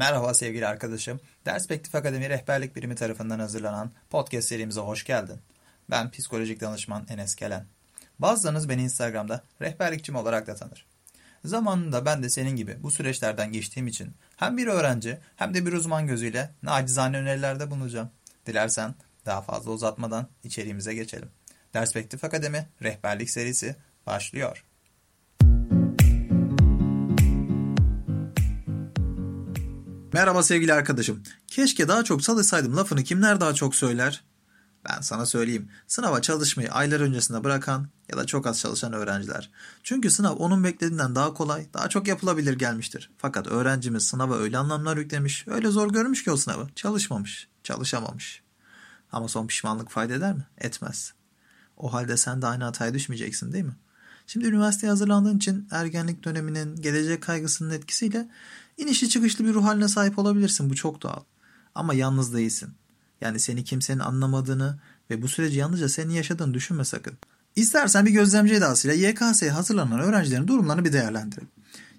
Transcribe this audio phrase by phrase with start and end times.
[0.00, 1.20] Merhaba sevgili arkadaşım.
[1.46, 5.40] Derspektif Akademi Rehberlik Birimi tarafından hazırlanan podcast serimize hoş geldin.
[5.90, 7.66] Ben psikolojik danışman Enes Kelen.
[8.18, 10.86] Bazılarınız beni Instagram'da rehberlikçim olarak da tanır.
[11.44, 15.72] Zamanında ben de senin gibi bu süreçlerden geçtiğim için hem bir öğrenci hem de bir
[15.72, 18.10] uzman gözüyle nacizane önerilerde bulunacağım.
[18.46, 18.94] Dilersen
[19.26, 21.28] daha fazla uzatmadan içeriğimize geçelim.
[21.74, 23.76] Derspektif Akademi Rehberlik serisi
[24.06, 24.64] başlıyor.
[30.20, 31.22] Merhaba sevgili arkadaşım.
[31.46, 34.24] Keşke daha çok çalışsaydım lafını kimler daha çok söyler?
[34.88, 35.68] Ben sana söyleyeyim.
[35.86, 39.50] Sınava çalışmayı aylar öncesinde bırakan ya da çok az çalışan öğrenciler.
[39.82, 43.10] Çünkü sınav onun beklediğinden daha kolay, daha çok yapılabilir gelmiştir.
[43.18, 46.68] Fakat öğrencimiz sınava öyle anlamlar yüklemiş, öyle zor görmüş ki o sınavı.
[46.74, 48.42] Çalışmamış, çalışamamış.
[49.12, 50.46] Ama son pişmanlık fayda eder mi?
[50.58, 51.12] Etmez.
[51.76, 53.76] O halde sen de aynı hataya düşmeyeceksin değil mi?
[54.26, 58.28] Şimdi üniversiteye hazırlandığın için ergenlik döneminin gelecek kaygısının etkisiyle
[58.80, 60.70] inişli çıkışlı bir ruh haline sahip olabilirsin.
[60.70, 61.22] Bu çok doğal.
[61.74, 62.70] Ama yalnız değilsin.
[63.20, 64.78] Yani seni kimsenin anlamadığını
[65.10, 67.14] ve bu süreci yalnızca senin yaşadığını düşünme sakın.
[67.56, 71.48] İstersen bir gözlemci edasıyla YKS'ye hazırlanan öğrencilerin durumlarını bir değerlendirelim.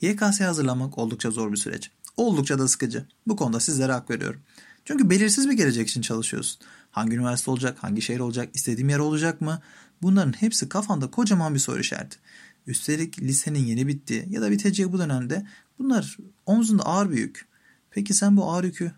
[0.00, 1.90] YKS'ye hazırlanmak oldukça zor bir süreç.
[2.16, 3.04] Oldukça da sıkıcı.
[3.26, 4.40] Bu konuda sizlere hak veriyorum.
[4.84, 6.60] Çünkü belirsiz bir gelecek için çalışıyorsun.
[6.90, 9.60] Hangi üniversite olacak, hangi şehir olacak, istediğim yer olacak mı?
[10.02, 12.18] Bunların hepsi kafanda kocaman bir soru işareti.
[12.66, 15.46] Üstelik lisenin yeni bittiği ya da biteceği bu dönemde
[15.78, 17.48] bunlar omzunda ağır bir yük.
[17.90, 18.92] Peki sen bu ağır yükü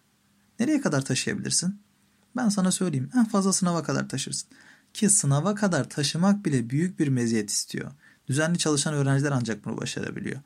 [0.61, 1.81] nereye kadar taşıyabilirsin?
[2.37, 4.49] Ben sana söyleyeyim en fazla sınava kadar taşırsın.
[4.95, 7.91] Ki sınava kadar taşımak bile büyük bir meziyet istiyor.
[8.29, 10.41] Düzenli çalışan öğrenciler ancak bunu başarabiliyor.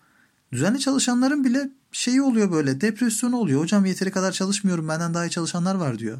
[0.53, 3.61] Düzenli çalışanların bile şeyi oluyor böyle depresyonu oluyor.
[3.61, 6.19] Hocam yeteri kadar çalışmıyorum benden daha iyi çalışanlar var diyor.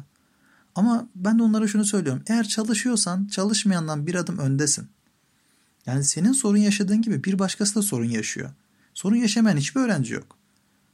[0.75, 2.23] Ama ben de onlara şunu söylüyorum.
[2.27, 4.87] Eğer çalışıyorsan çalışmayandan bir adım öndesin.
[5.85, 8.49] Yani senin sorun yaşadığın gibi bir başkası da sorun yaşıyor.
[8.93, 10.37] Sorun yaşamayan hiçbir öğrenci yok.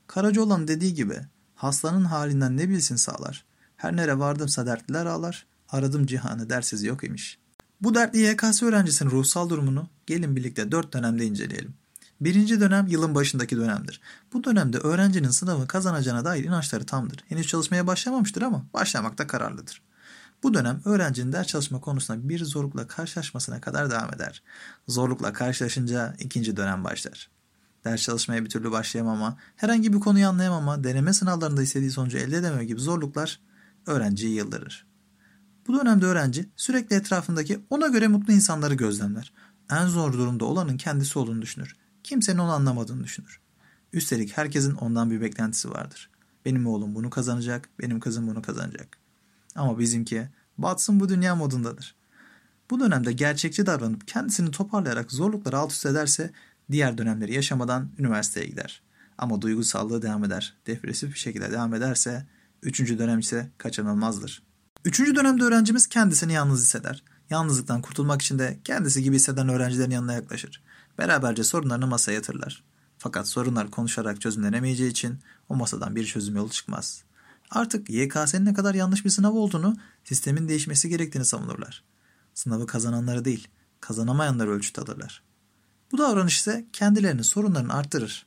[0.08, 1.20] Karacaoğlan dediği gibi
[1.56, 3.46] hastanın halinden ne bilsin sağlar.
[3.78, 5.46] Her nere vardımsa dertliler ağlar.
[5.70, 7.40] Aradım cihanı dersiz yok imiş.
[7.82, 11.74] Bu dertli YKS öğrencisinin ruhsal durumunu gelin birlikte dört dönemde inceleyelim.
[12.22, 14.02] Birinci dönem yılın başındaki dönemdir.
[14.34, 17.24] Bu dönemde öğrencinin sınavı kazanacağına dair inançları tamdır.
[17.30, 19.82] Henüz çalışmaya başlamamıştır ama başlamakta kararlıdır.
[20.44, 24.44] Bu dönem öğrencinin ders çalışma konusunda bir zorlukla karşılaşmasına kadar devam eder.
[24.88, 27.30] Zorlukla karşılaşınca ikinci dönem başlar.
[27.86, 32.66] Ders çalışmaya bir türlü başlayamama, herhangi bir konuyu anlayamama, deneme sınavlarında istediği sonucu elde edememe
[32.66, 33.40] gibi zorluklar
[33.86, 34.86] öğrenciyi yıldırır.
[35.68, 39.34] Bu dönemde öğrenci sürekli etrafındaki ona göre mutlu insanları gözlemler.
[39.72, 41.76] En zor durumda olanın kendisi olduğunu düşünür.
[42.04, 43.40] Kimsenin onu anlamadığını düşünür.
[43.94, 46.10] Üstelik herkesin ondan bir beklentisi vardır.
[46.46, 48.98] Benim oğlum bunu kazanacak, benim kızım bunu kazanacak.
[49.56, 51.96] Ama bizimki batsın bu dünya modundadır.
[52.70, 56.32] Bu dönemde gerçekçi davranıp kendisini toparlayarak zorlukları alt üst ederse
[56.72, 58.82] diğer dönemleri yaşamadan üniversiteye gider.
[59.18, 60.58] Ama duygusallığı devam eder.
[60.68, 62.26] Depresif bir şekilde devam ederse
[62.64, 64.44] üçüncü dönem ise kaçınılmazdır.
[64.86, 67.04] Üçüncü dönemde öğrencimiz kendisini yalnız hisseder.
[67.30, 70.64] Yalnızlıktan kurtulmak için de kendisi gibi hisseden öğrencilerin yanına yaklaşır.
[70.98, 72.64] Beraberce sorunlarını masaya yatırırlar.
[72.98, 75.20] Fakat sorunlar konuşarak çözümlenemeyeceği için
[75.50, 77.04] o masadan bir çözüm yolu çıkmaz.
[77.52, 81.84] Artık YKS'nin ne kadar yanlış bir sınav olduğunu, sistemin değişmesi gerektiğini savunurlar.
[82.34, 83.48] Sınavı kazananları değil,
[83.82, 85.24] kazanamayanları ölçüt alırlar.
[85.92, 88.26] Bu davranış ise kendilerinin sorunlarını arttırır.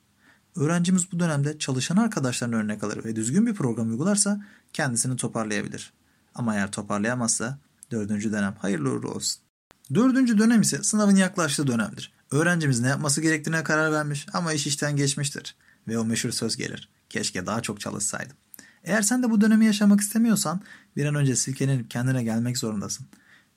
[0.55, 5.93] Öğrencimiz bu dönemde çalışan arkadaşlarını örnek alır ve düzgün bir program uygularsa kendisini toparlayabilir.
[6.35, 7.59] Ama eğer toparlayamazsa
[7.91, 9.41] dördüncü dönem hayırlı uğurlu olsun.
[9.93, 12.13] Dördüncü dönem ise sınavın yaklaştığı dönemdir.
[12.31, 15.55] Öğrencimiz ne yapması gerektiğine karar vermiş ama iş işten geçmiştir.
[15.87, 16.89] Ve o meşhur söz gelir.
[17.09, 18.37] Keşke daha çok çalışsaydım.
[18.83, 20.61] Eğer sen de bu dönemi yaşamak istemiyorsan
[20.95, 23.05] bir an önce silkelenip kendine gelmek zorundasın.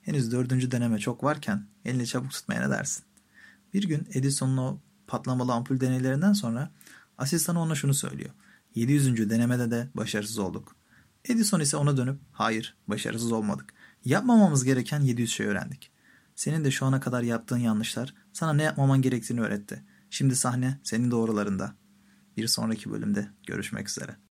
[0.01, 3.03] Henüz dördüncü deneme çok varken elini çabuk tutmaya ne dersin?
[3.73, 6.71] Bir gün Edison'un o patlamalı ampul deneylerinden sonra
[7.17, 8.29] asistanı ona şunu söylüyor.
[8.75, 9.29] 700.
[9.29, 10.75] denemede de başarısız olduk.
[11.25, 13.73] Edison ise ona dönüp hayır başarısız olmadık.
[14.05, 15.91] Yapmamamız gereken 700 şey öğrendik.
[16.35, 19.83] Senin de şu ana kadar yaptığın yanlışlar sana ne yapmaman gerektiğini öğretti.
[20.09, 21.73] Şimdi sahne senin doğrularında.
[22.37, 24.26] Bir sonraki bölümde görüşmek üzere.